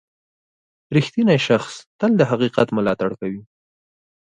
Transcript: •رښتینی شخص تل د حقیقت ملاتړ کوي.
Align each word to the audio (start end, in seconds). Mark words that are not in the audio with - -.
•رښتینی 0.95 1.37
شخص 1.47 1.73
تل 1.99 2.11
د 2.17 2.21
حقیقت 2.31 2.67
ملاتړ 2.77 3.09
کوي. 3.21 3.41